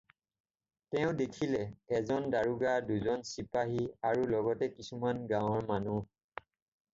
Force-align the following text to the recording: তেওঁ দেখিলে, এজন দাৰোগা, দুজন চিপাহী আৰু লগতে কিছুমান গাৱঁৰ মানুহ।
তেওঁ 0.93 1.09
দেখিলে, 1.19 1.59
এজন 1.97 2.25
দাৰোগা, 2.35 2.71
দুজন 2.87 3.27
চিপাহী 3.33 3.85
আৰু 4.13 4.25
লগতে 4.33 4.71
কিছুমান 4.79 5.21
গাৱঁৰ 5.35 5.71
মানুহ। 5.75 6.01